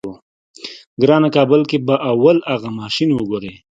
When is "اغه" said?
2.53-2.69